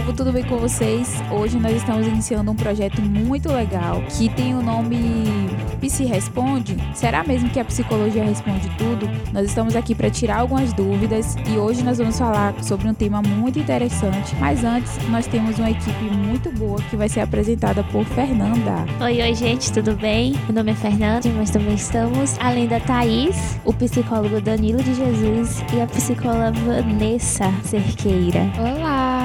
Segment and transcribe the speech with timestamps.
[0.00, 1.22] povo, tudo bem com vocês?
[1.30, 6.76] Hoje nós estamos iniciando um projeto muito legal que tem o nome Psi Responde.
[6.94, 9.08] Será mesmo que a psicologia responde tudo?
[9.32, 13.20] Nós estamos aqui para tirar algumas dúvidas e hoje nós vamos falar sobre um tema
[13.22, 14.34] muito interessante.
[14.36, 18.86] Mas antes, nós temos uma equipe muito boa que vai ser apresentada por Fernanda.
[19.02, 20.34] Oi, oi, gente, tudo bem?
[20.44, 25.62] Meu nome é Fernanda, mas também estamos além da Thaís, o psicólogo Danilo de Jesus
[25.74, 28.40] e a psicóloga Vanessa Cerqueira.
[28.58, 29.19] Olá!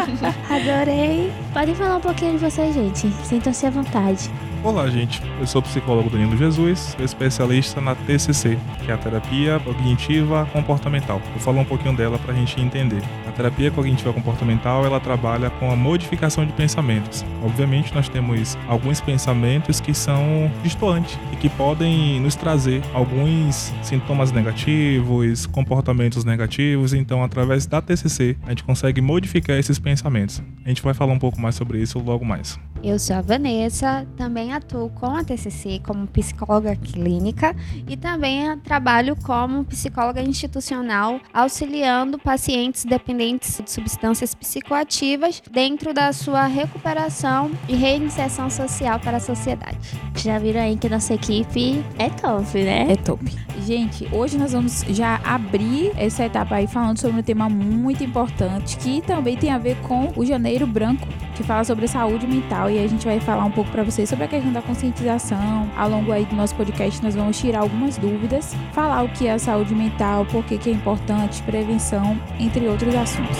[0.50, 1.32] Adorei!
[1.52, 3.10] Podem falar um pouquinho de vocês, gente.
[3.24, 4.30] Sintam-se à vontade.
[4.62, 5.22] Olá, gente.
[5.40, 11.18] Eu sou o psicólogo Danilo Jesus, especialista na TCC, que é a terapia cognitiva comportamental.
[11.30, 13.02] Vou falar um pouquinho dela para a gente entender.
[13.26, 17.24] A terapia cognitiva comportamental ela trabalha com a modificação de pensamentos.
[17.42, 24.30] Obviamente, nós temos alguns pensamentos que são distantes e que podem nos trazer alguns sintomas
[24.30, 26.92] negativos, comportamentos negativos.
[26.92, 30.42] Então, através da TCC, a gente consegue modificar esses pensamentos.
[30.66, 32.60] A gente vai falar um pouco mais sobre isso logo mais.
[32.82, 37.54] Eu sou a Vanessa, também atuo com a TCC como psicóloga clínica
[37.86, 46.46] e também trabalho como psicóloga institucional, auxiliando pacientes dependentes de substâncias psicoativas dentro da sua
[46.46, 49.78] recuperação e reinserção social para a sociedade.
[50.16, 52.92] Já viram aí que nossa equipe é top, né?
[52.92, 53.24] É top.
[53.70, 58.76] Gente, hoje nós vamos já abrir essa etapa aí falando sobre um tema muito importante
[58.76, 62.82] que também tem a ver com o Janeiro Branco, que fala sobre saúde mental e
[62.82, 65.70] a gente vai falar um pouco para vocês sobre a questão da conscientização.
[65.76, 69.34] Ao longo aí do nosso podcast nós vamos tirar algumas dúvidas, falar o que é
[69.34, 73.38] a saúde mental, por que que é importante, prevenção, entre outros assuntos.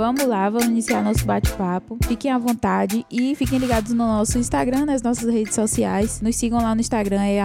[0.00, 1.98] Vamos lá, vamos iniciar nosso bate-papo.
[2.04, 6.22] Fiquem à vontade e fiquem ligados no nosso Instagram, nas nossas redes sociais.
[6.22, 7.44] Nos sigam lá no Instagram, é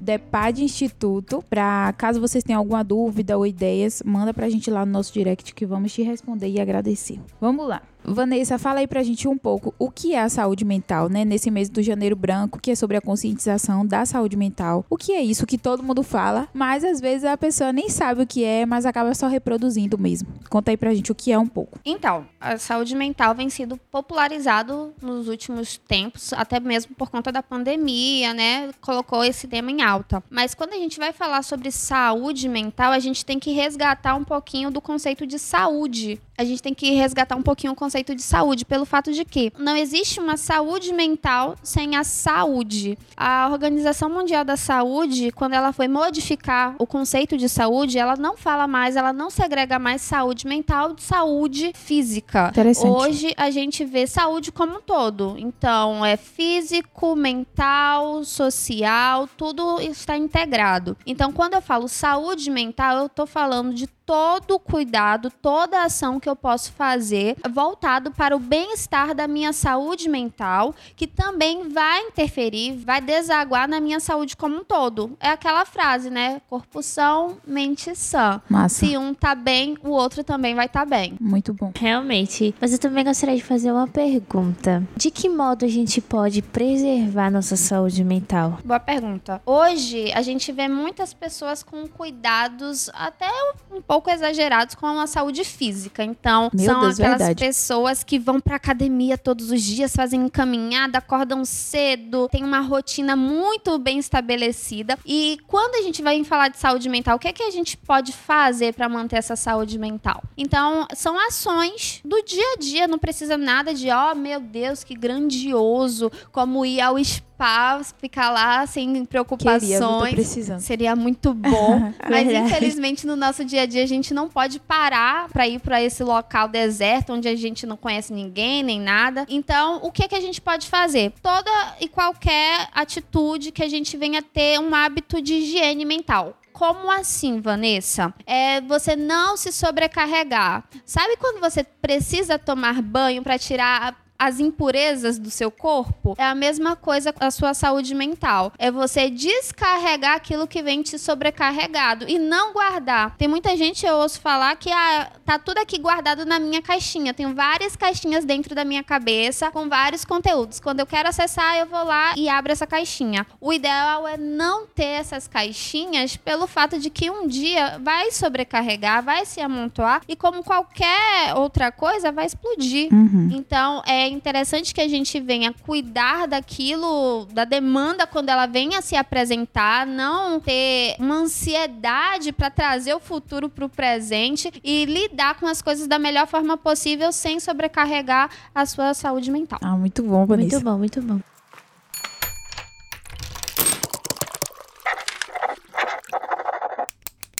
[0.00, 1.44] depadinstituto.
[1.48, 5.54] Pra caso vocês tenham alguma dúvida ou ideias, manda pra gente lá no nosso direct
[5.54, 7.20] que vamos te responder e agradecer.
[7.40, 7.82] Vamos lá.
[8.04, 11.24] Vanessa, fala aí pra gente um pouco o que é a saúde mental, né?
[11.24, 14.84] Nesse mês do Janeiro Branco, que é sobre a conscientização da saúde mental.
[14.90, 18.22] O que é isso que todo mundo fala, mas às vezes a pessoa nem sabe
[18.22, 20.28] o que é, mas acaba só reproduzindo mesmo.
[20.50, 21.78] Conta aí pra gente o que é um pouco.
[21.84, 27.42] Então, a saúde mental vem sendo popularizado nos últimos tempos, até mesmo por conta da
[27.42, 28.70] pandemia, né?
[28.80, 30.22] Colocou esse tema em alta.
[30.28, 34.24] Mas quando a gente vai falar sobre saúde mental, a gente tem que resgatar um
[34.24, 36.20] pouquinho do conceito de saúde.
[36.36, 39.52] A gente tem que resgatar um pouquinho o conceito de saúde, pelo fato de que
[39.58, 42.98] não existe uma saúde mental sem a saúde.
[43.16, 48.36] A Organização Mundial da Saúde, quando ela foi modificar o conceito de saúde, ela não
[48.36, 52.48] fala mais, ela não segrega mais saúde mental de saúde física.
[52.48, 52.90] Interessante.
[52.90, 55.36] Hoje a gente vê saúde como um todo.
[55.38, 60.96] Então, é físico, mental, social, tudo está integrado.
[61.06, 65.84] Então, quando eu falo saúde mental, eu estou falando de todo o cuidado, toda a
[65.84, 71.68] ação que eu posso fazer voltado para o bem-estar da minha saúde mental, que também
[71.68, 75.16] vai interferir, vai desaguar na minha saúde como um todo.
[75.18, 76.40] É aquela frase, né?
[76.48, 78.40] Corpo são, mente sã.
[78.48, 78.86] Massa.
[78.86, 81.16] Se um tá bem, o outro também vai estar tá bem.
[81.20, 81.72] Muito bom.
[81.74, 82.54] Realmente.
[82.60, 84.86] Mas eu também gostaria de fazer uma pergunta.
[84.96, 88.58] De que modo a gente pode preservar nossa saúde mental?
[88.64, 89.40] Boa pergunta.
[89.46, 93.28] Hoje a gente vê muitas pessoas com cuidados até
[93.72, 96.02] um pouco exagerados com a saúde física.
[96.02, 97.44] Então, Meu são Deus, aquelas verdade.
[97.44, 103.16] pessoas que vão pra academia todos os dias, fazem caminhada, acordam cedo, tem uma rotina
[103.16, 104.98] muito bem estabelecida.
[105.04, 107.76] E quando a gente vai falar de saúde mental, o que é que a gente
[107.76, 110.22] pode fazer para manter essa saúde mental?
[110.36, 114.94] Então, são ações do dia a dia, não precisa nada de, ó, meu Deus, que
[114.94, 116.98] grandioso, como ir ao
[117.34, 120.14] spa, ficar lá sem Queria, preocupações.
[120.14, 120.60] precisando.
[120.60, 125.28] Seria muito bom, mas infelizmente no nosso dia a dia a gente não pode parar
[125.28, 129.26] para ir para esse local deserto onde a gente não conhece ninguém nem nada.
[129.28, 131.12] Então, o que que a gente pode fazer?
[131.20, 131.50] Toda
[131.80, 136.38] e qualquer atitude que a gente venha ter um hábito de higiene mental.
[136.52, 138.14] Como assim, Vanessa?
[138.24, 140.62] É você não se sobrecarregar.
[140.86, 146.34] Sabe quando você precisa tomar banho para tirar as impurezas do seu corpo, é a
[146.34, 148.52] mesma coisa com a sua saúde mental.
[148.58, 153.16] É você descarregar aquilo que vem te sobrecarregado e não guardar.
[153.16, 157.12] Tem muita gente, eu ouço falar que ah, tá tudo aqui guardado na minha caixinha.
[157.12, 160.60] Tenho várias caixinhas dentro da minha cabeça com vários conteúdos.
[160.60, 163.26] Quando eu quero acessar, eu vou lá e abro essa caixinha.
[163.40, 169.02] O ideal é não ter essas caixinhas pelo fato de que um dia vai sobrecarregar,
[169.02, 172.92] vai se amontoar e como qualquer outra coisa vai explodir.
[172.92, 173.30] Uhum.
[173.32, 178.96] Então, é interessante que a gente venha cuidar daquilo, da demanda quando ela venha se
[178.96, 185.46] apresentar, não ter uma ansiedade para trazer o futuro para o presente e lidar com
[185.46, 189.58] as coisas da melhor forma possível sem sobrecarregar a sua saúde mental.
[189.62, 190.56] Ah, muito bom, Vanessa.
[190.56, 191.20] Muito bom, muito bom.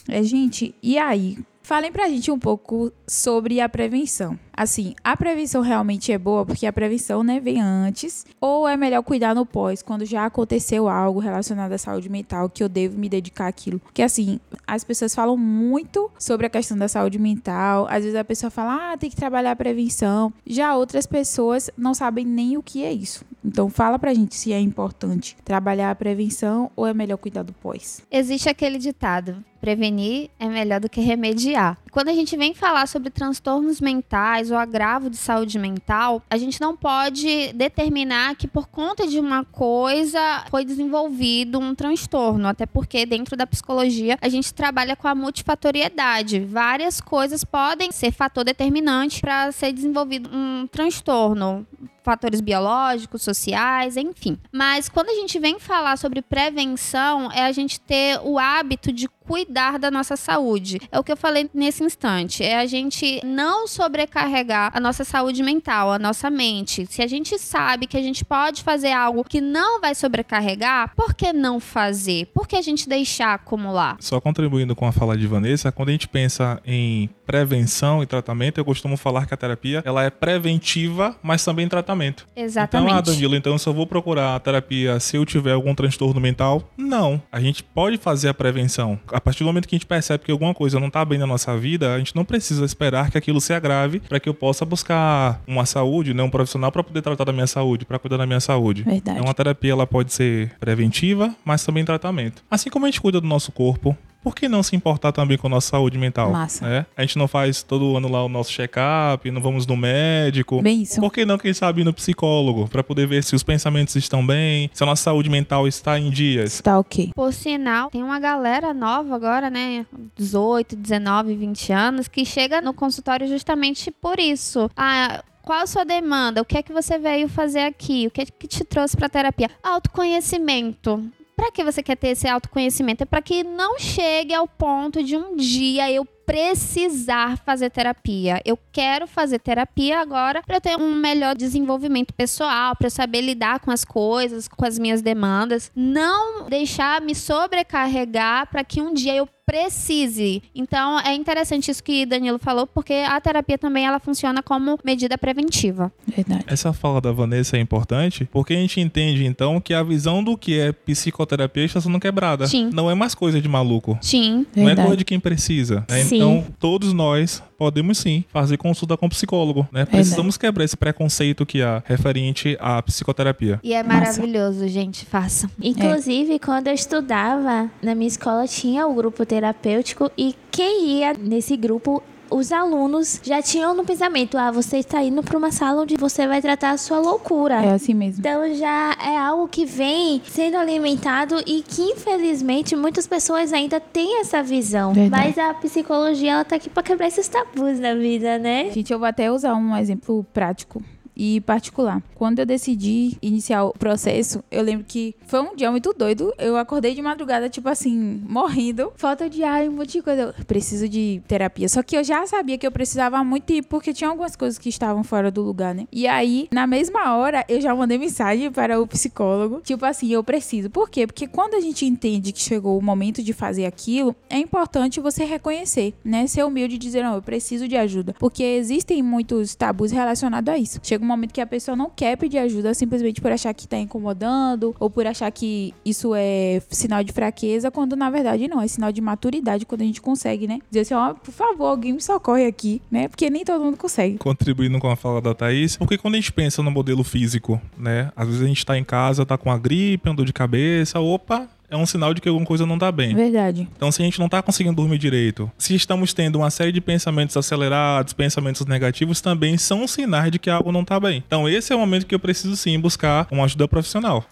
[0.08, 1.38] É, gente, e aí?
[1.62, 4.38] Falem pra gente um pouco sobre a prevenção.
[4.56, 9.02] Assim, a prevenção realmente é boa porque a prevenção, né, vem antes, ou é melhor
[9.02, 13.08] cuidar no pós, quando já aconteceu algo relacionado à saúde mental que eu devo me
[13.08, 13.80] dedicar àquilo.
[13.80, 18.24] Porque assim, as pessoas falam muito sobre a questão da saúde mental, às vezes a
[18.24, 20.32] pessoa fala: "Ah, tem que trabalhar a prevenção".
[20.46, 23.24] Já outras pessoas não sabem nem o que é isso.
[23.44, 27.52] Então fala pra gente se é importante trabalhar a prevenção ou é melhor cuidar do
[27.52, 28.02] pós.
[28.10, 31.78] Existe aquele ditado: prevenir é melhor do que remediar.
[31.90, 36.60] Quando a gente vem falar sobre transtornos mentais ou agravo de saúde mental, a gente
[36.60, 43.06] não pode determinar que por conta de uma coisa foi desenvolvido um transtorno, até porque
[43.06, 46.40] dentro da psicologia a gente trabalha com a multifatoriedade.
[46.40, 51.66] Várias coisas podem ser fator determinante para ser desenvolvido um transtorno
[52.04, 54.38] fatores biológicos, sociais, enfim.
[54.52, 59.08] Mas quando a gente vem falar sobre prevenção, é a gente ter o hábito de
[59.26, 60.78] cuidar da nossa saúde.
[60.92, 62.44] É o que eu falei nesse instante.
[62.44, 66.86] É a gente não sobrecarregar a nossa saúde mental, a nossa mente.
[66.86, 71.14] Se a gente sabe que a gente pode fazer algo que não vai sobrecarregar, por
[71.14, 72.26] que não fazer?
[72.34, 73.96] Por que a gente deixar acumular?
[74.00, 78.58] Só contribuindo com a fala de Vanessa, quando a gente pensa em prevenção e tratamento,
[78.58, 81.93] eu costumo falar que a terapia ela é preventiva, mas também tratamento.
[82.34, 82.90] Exatamente.
[82.90, 86.20] Então, ah, Danilo, então eu só vou procurar a terapia se eu tiver algum transtorno
[86.20, 86.70] mental?
[86.76, 87.20] Não.
[87.30, 88.98] A gente pode fazer a prevenção.
[89.08, 91.26] A partir do momento que a gente percebe que alguma coisa não está bem na
[91.26, 94.64] nossa vida, a gente não precisa esperar que aquilo se agrave para que eu possa
[94.64, 98.26] buscar uma saúde, né, um profissional para poder tratar da minha saúde, para cuidar da
[98.26, 98.82] minha saúde.
[98.82, 99.18] Verdade.
[99.18, 102.42] Então a terapia ela pode ser preventiva, mas também tratamento.
[102.50, 105.46] Assim como a gente cuida do nosso corpo, por que não se importar também com
[105.46, 106.32] a nossa saúde mental?
[106.32, 106.66] Massa.
[106.66, 106.86] né?
[106.96, 110.62] A gente não faz todo ano lá o nosso check-up, não vamos no médico.
[110.62, 110.98] Bem isso.
[110.98, 114.26] Por que não, quem sabe, ir no psicólogo para poder ver se os pensamentos estão
[114.26, 116.60] bem, se a nossa saúde mental está em dias?
[116.62, 117.10] Tá ok.
[117.14, 119.84] Por sinal, tem uma galera nova agora, né?
[120.16, 124.70] 18, 19, 20 anos, que chega no consultório justamente por isso.
[124.74, 126.40] Ah, qual a sua demanda?
[126.40, 128.06] O que é que você veio fazer aqui?
[128.06, 129.50] O que é que te trouxe para terapia?
[129.62, 131.04] Autoconhecimento.
[131.36, 133.02] Para que você quer ter esse autoconhecimento?
[133.02, 138.40] É para que não chegue ao ponto de um dia eu precisar fazer terapia.
[138.44, 143.70] Eu quero fazer terapia agora para ter um melhor desenvolvimento pessoal, para saber lidar com
[143.70, 149.28] as coisas, com as minhas demandas, não deixar me sobrecarregar para que um dia eu
[149.46, 150.42] precise.
[150.54, 155.16] Então é interessante isso que Danilo falou, porque a terapia também ela funciona como medida
[155.18, 155.92] preventiva.
[156.06, 156.44] Verdade.
[156.46, 160.36] Essa fala da Vanessa é importante porque a gente entende então que a visão do
[160.36, 162.46] que é psicoterapia está sendo quebrada.
[162.46, 162.70] Sim.
[162.72, 163.98] Não é mais coisa de maluco.
[164.00, 164.46] Sim.
[164.54, 164.86] Não é Verdade.
[164.86, 165.84] coisa de quem precisa.
[165.88, 166.02] né?
[166.04, 166.16] Sim.
[166.16, 169.66] Então, todos nós podemos sim fazer consulta com psicólogo.
[169.72, 169.84] Né?
[169.84, 173.60] Precisamos quebrar esse preconceito que há referente à psicoterapia.
[173.62, 175.50] E é maravilhoso, gente, façam.
[175.60, 181.56] Inclusive, quando eu estudava, na minha escola tinha o grupo terapêutico e quem ia nesse
[181.56, 182.02] grupo
[182.34, 186.26] os alunos já tinham no pensamento: ah, você está indo para uma sala onde você
[186.26, 187.62] vai tratar a sua loucura.
[187.62, 188.20] É assim mesmo.
[188.20, 194.20] Então já é algo que vem sendo alimentado e que infelizmente muitas pessoas ainda têm
[194.20, 194.92] essa visão.
[194.92, 195.24] Verdade.
[195.26, 198.70] Mas a psicologia ela tá aqui para quebrar esses tabus na vida, né?
[198.70, 200.82] Gente, eu vou até usar um exemplo prático
[201.16, 202.02] e particular.
[202.14, 206.32] Quando eu decidi iniciar o processo, eu lembro que foi um dia muito doido.
[206.38, 208.92] Eu acordei de madrugada, tipo assim, morrendo.
[208.96, 210.34] Falta de ar, um monte de coisa.
[210.38, 211.68] Eu preciso de terapia.
[211.68, 214.68] Só que eu já sabia que eu precisava muito ir, porque tinha algumas coisas que
[214.68, 215.86] estavam fora do lugar, né?
[215.92, 219.60] E aí, na mesma hora, eu já mandei mensagem para o psicólogo.
[219.62, 220.70] Tipo assim, eu preciso.
[220.70, 221.06] Por quê?
[221.06, 225.24] Porque quando a gente entende que chegou o momento de fazer aquilo, é importante você
[225.24, 226.26] reconhecer, né?
[226.26, 228.14] Ser humilde e dizer, não, eu preciso de ajuda.
[228.18, 230.80] Porque existem muitos tabus relacionados a isso.
[230.82, 233.78] Chega um momento que a pessoa não quer pedir ajuda simplesmente por achar que tá
[233.78, 238.66] incomodando ou por achar que isso é sinal de fraqueza, quando na verdade não, é
[238.66, 240.58] sinal de maturidade quando a gente consegue, né?
[240.70, 243.08] Dizer assim, ó, por favor, alguém me socorre aqui, né?
[243.08, 244.18] Porque nem todo mundo consegue.
[244.18, 248.10] Contribuindo com a fala da Thaís, porque quando a gente pensa no modelo físico, né?
[248.16, 251.48] Às vezes a gente tá em casa, tá com a gripe, dor de cabeça, opa,
[251.68, 253.14] é um sinal de que alguma coisa não tá bem.
[253.14, 253.68] Verdade.
[253.76, 256.80] Então, se a gente não tá conseguindo dormir direito, se estamos tendo uma série de
[256.80, 261.22] pensamentos acelerados, pensamentos negativos, também são sinais de que algo não tá bem.
[261.26, 264.24] Então, esse é o momento que eu preciso sim buscar uma ajuda profissional.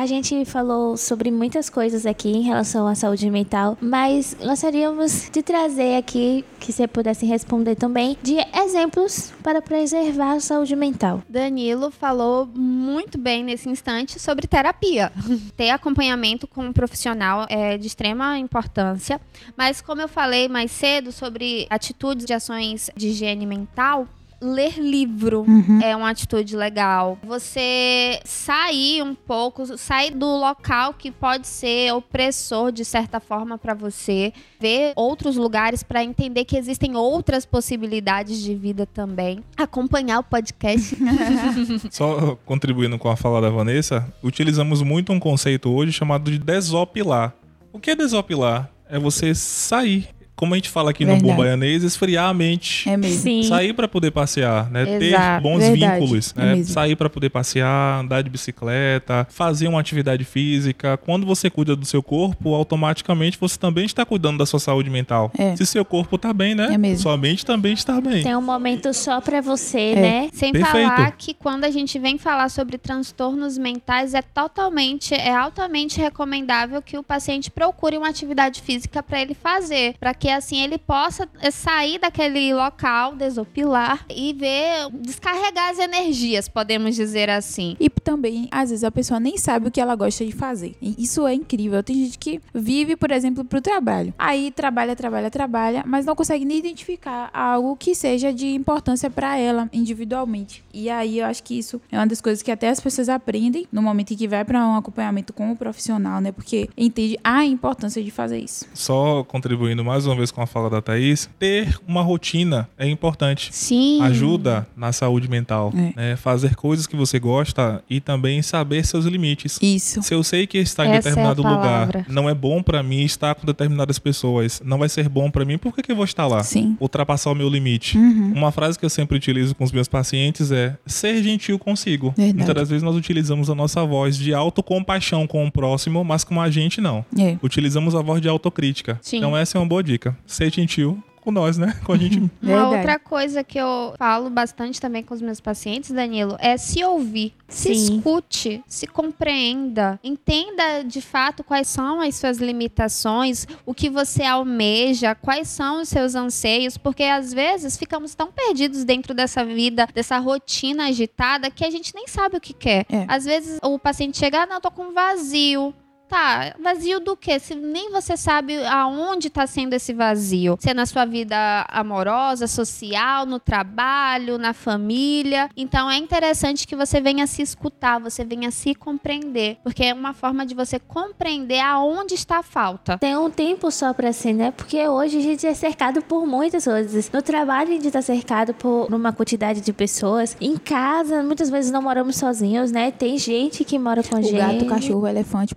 [0.00, 5.42] A gente falou sobre muitas coisas aqui em relação à saúde mental, mas gostaríamos de
[5.42, 11.22] trazer aqui, que você pudesse responder também, de exemplos para preservar a saúde mental.
[11.28, 15.12] Danilo falou muito bem nesse instante sobre terapia.
[15.54, 19.20] Ter acompanhamento com um profissional é de extrema importância,
[19.54, 24.08] mas como eu falei mais cedo sobre atitudes de ações de higiene mental,
[24.40, 25.80] ler livro Uhum.
[25.82, 27.18] é uma atitude legal.
[27.22, 33.74] Você sair um pouco, sair do local que pode ser opressor de certa forma para
[33.74, 39.44] você, ver outros lugares para entender que existem outras possibilidades de vida também.
[39.56, 40.96] Acompanhar o podcast.
[41.90, 47.34] Só contribuindo com a fala da Vanessa, utilizamos muito um conceito hoje chamado de desopilar.
[47.72, 48.70] O que é desopilar?
[48.88, 50.08] É você sair.
[50.40, 51.22] Como a gente fala aqui Verdade.
[51.26, 52.88] no Bom Baianês, esfriar a mente.
[52.88, 53.20] É mesmo.
[53.20, 53.42] Sim.
[53.42, 54.86] Sair para poder passear, né?
[54.86, 56.54] Ter Exato, bons verdade, vínculos, é né?
[56.54, 56.72] mesmo.
[56.72, 60.96] Sair para poder passear, andar de bicicleta, fazer uma atividade física.
[60.96, 65.30] Quando você cuida do seu corpo, automaticamente você também está cuidando da sua saúde mental.
[65.36, 65.54] É.
[65.56, 66.70] Se seu corpo tá bem, né?
[66.72, 67.02] É mesmo.
[67.02, 68.22] Sua mente também está bem.
[68.22, 69.94] Tem um momento só pra você, É.
[70.00, 70.30] né?
[70.32, 70.88] Sem Perfeito.
[70.88, 76.80] falar que quando a gente vem falar sobre transtornos mentais, é totalmente, é altamente recomendável
[76.80, 81.28] que o paciente procure uma atividade física para ele fazer, para que assim ele possa
[81.40, 87.76] eh, sair daquele local, desopilar e ver, descarregar as energias, podemos dizer assim.
[87.78, 90.76] E também, às vezes, a pessoa nem sabe o que ela gosta de fazer.
[90.80, 91.82] E isso é incrível.
[91.82, 94.12] Tem gente que vive, por exemplo, pro trabalho.
[94.18, 99.36] Aí trabalha, trabalha, trabalha, mas não consegue nem identificar algo que seja de importância pra
[99.36, 100.64] ela individualmente.
[100.72, 103.66] E aí eu acho que isso é uma das coisas que até as pessoas aprendem
[103.72, 106.32] no momento em que vai pra um acompanhamento com o profissional, né?
[106.32, 108.66] Porque entende a importância de fazer isso.
[108.74, 113.48] Só contribuindo mais uma vez com a fala da Thaís, ter uma rotina é importante.
[113.52, 114.00] Sim.
[114.02, 115.72] Ajuda na saúde mental.
[115.74, 115.92] É.
[115.96, 116.16] né?
[116.16, 119.58] Fazer coisas que você gosta e também saber seus limites.
[119.62, 120.02] Isso.
[120.02, 121.98] Se eu sei que estar em Essa é determinado palavra.
[122.00, 125.44] lugar não é bom pra mim estar com determinadas pessoas, não vai ser bom pra
[125.44, 126.42] mim, por que, que eu vou estar lá?
[126.42, 126.76] Sim.
[126.80, 127.96] Ultrapassar o meu limite.
[127.98, 128.32] Uhum.
[128.34, 132.14] Uma frase que eu sempre utilizo com os meus pacientes é ser gentil consigo.
[132.16, 132.36] Verdade.
[132.36, 136.40] Muitas das vezes nós utilizamos a nossa voz de autocompaixão com o próximo, mas com
[136.40, 137.04] a gente não.
[137.18, 137.36] É.
[137.42, 138.98] Utilizamos a voz de autocrítica.
[139.02, 139.18] Sim.
[139.18, 139.99] Então essa é uma boa dica.
[140.26, 141.78] Ser gentil com nós, né?
[141.84, 142.18] Com a gente.
[142.18, 142.74] Uma Verdade.
[142.74, 147.34] outra coisa que eu falo bastante também com os meus pacientes, Danilo, é se ouvir.
[147.48, 147.96] Se Sim.
[147.96, 155.16] escute, se compreenda, entenda de fato quais são as suas limitações, o que você almeja,
[155.16, 160.18] quais são os seus anseios, porque às vezes ficamos tão perdidos dentro dessa vida, dessa
[160.18, 162.86] rotina agitada, que a gente nem sabe o que quer.
[162.88, 163.04] É.
[163.08, 165.74] Às vezes o paciente chega, ah, não, eu tô com vazio.
[166.10, 167.38] Tá, vazio do quê?
[167.38, 170.56] Se nem você sabe aonde está sendo esse vazio.
[170.58, 175.48] Se é na sua vida amorosa, social, no trabalho, na família.
[175.56, 179.58] Então é interessante que você venha se escutar, você venha se compreender.
[179.62, 182.98] Porque é uma forma de você compreender aonde está a falta.
[182.98, 184.50] Tem um tempo só pra si, né?
[184.50, 187.10] Porque hoje a gente é cercado por muitas coisas.
[187.12, 190.36] No trabalho a gente tá cercado por uma quantidade de pessoas.
[190.40, 192.90] Em casa, muitas vezes não moramos sozinhos, né?
[192.90, 194.34] Tem gente que mora com a O gente.
[194.36, 195.54] gato, cachorro, elefante,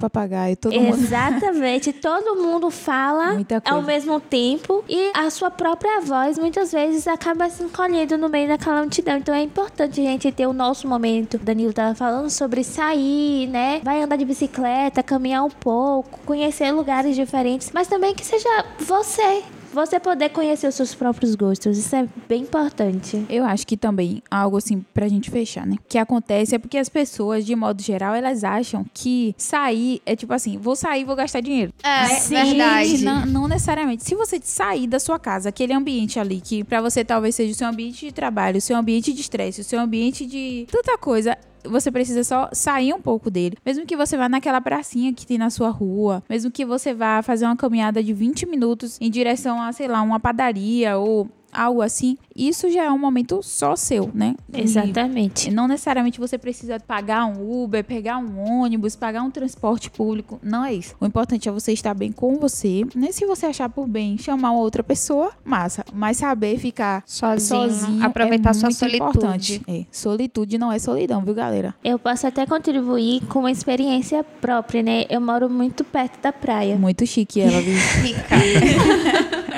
[0.55, 0.97] todo mundo.
[0.97, 7.49] Exatamente, todo mundo fala ao mesmo tempo e a sua própria voz muitas vezes acaba
[7.49, 9.17] se encolhendo no meio daquela multidão.
[9.17, 11.35] Então é importante a gente ter o nosso momento.
[11.35, 13.81] O Danilo tava falando sobre sair, né?
[13.83, 19.43] Vai andar de bicicleta, caminhar um pouco, conhecer lugares diferentes, mas também que seja você.
[19.73, 23.25] Você poder conhecer os seus próprios gostos, isso é bem importante.
[23.27, 25.77] Eu acho que também algo assim pra gente fechar, né?
[25.89, 30.31] Que acontece é porque as pessoas, de modo geral, elas acham que sair é tipo
[30.31, 31.73] assim, vou sair, vou gastar dinheiro.
[31.83, 33.03] É, Sim, verdade.
[33.03, 34.03] Não, não necessariamente.
[34.03, 37.55] Se você sair da sua casa, aquele ambiente ali que pra você talvez seja o
[37.55, 41.35] seu ambiente de trabalho, o seu ambiente de estresse, o seu ambiente de tanta coisa,
[41.65, 43.57] você precisa só sair um pouco dele.
[43.65, 47.21] Mesmo que você vá naquela pracinha que tem na sua rua, mesmo que você vá
[47.21, 51.81] fazer uma caminhada de 20 minutos em direção a, sei lá, uma padaria ou algo
[51.81, 54.35] assim, isso já é um momento só seu, né?
[54.53, 55.51] E- Exatamente.
[55.51, 60.39] não necessariamente você precisa pagar um Uber, pegar um ônibus, pagar um transporte público.
[60.43, 60.95] Não é isso.
[60.99, 62.83] O importante é você estar bem com você.
[62.95, 63.11] Né?
[63.11, 65.85] Se você achar por bem chamar uma outra pessoa, massa.
[65.93, 68.99] Mas saber ficar Sozinho, sozinho aproveitar é sua muito solitude.
[69.17, 69.61] importante.
[69.67, 71.75] É, solitude não é solidão, viu, galera?
[71.83, 75.05] Eu posso até contribuir com uma experiência própria, né?
[75.09, 76.75] Eu moro muito perto da praia.
[76.75, 77.73] Muito chique ela, viu?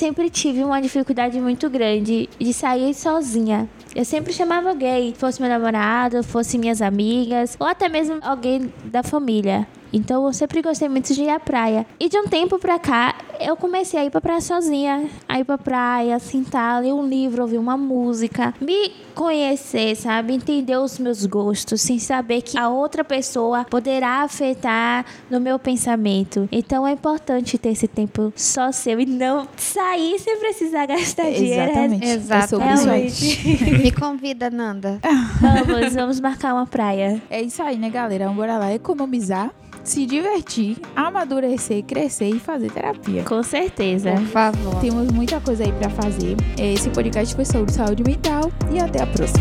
[0.00, 3.68] Sempre tive uma dificuldade muito grande de sair sozinha.
[3.94, 9.02] Eu sempre chamava alguém, fosse meu namorado, fosse minhas amigas, ou até mesmo alguém da
[9.02, 9.68] família.
[9.92, 11.86] Então eu sempre gostei muito de ir à praia.
[11.98, 15.08] E de um tempo pra cá, eu comecei a ir pra praia sozinha.
[15.28, 18.54] A ir pra praia, sentar, ler um livro, ouvir uma música.
[18.60, 20.34] Me conhecer, sabe?
[20.34, 26.48] Entender os meus gostos, sem saber que a outra pessoa poderá afetar no meu pensamento.
[26.50, 31.70] Então é importante ter esse tempo só seu e não sair sem precisar gastar dinheiro.
[31.70, 32.06] Exatamente.
[32.06, 32.60] Exato.
[32.60, 33.08] É isso aí.
[33.08, 33.82] Realmente.
[33.82, 35.00] Me convida, Nanda.
[35.40, 37.20] vamos, vamos marcar uma praia.
[37.30, 38.24] É isso aí, né, galera?
[38.24, 39.50] Vamos bora lá economizar,
[39.90, 43.24] se divertir, amadurecer, crescer e fazer terapia.
[43.24, 44.12] Com certeza.
[44.12, 44.80] Por favor.
[44.80, 46.36] Temos muita coisa aí pra fazer.
[46.56, 49.40] Esse podcast foi sobre saúde mental e até a próxima.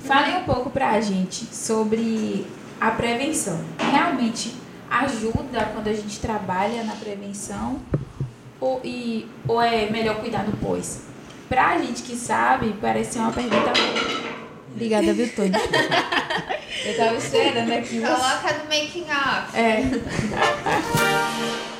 [0.00, 2.44] Fale um pouco pra gente sobre
[2.78, 3.58] a prevenção.
[3.78, 7.80] Realmente ajuda quando a gente trabalha na prevenção
[8.60, 11.02] ou, e, ou é melhor cuidar no pós?
[11.48, 13.72] Pra gente que sabe, parece ser uma pergunta.
[14.74, 15.52] Obrigada, viu, Tony?
[16.84, 18.00] Eu tava esperando aqui.
[18.00, 19.56] Coloca no making up.
[19.56, 19.82] É.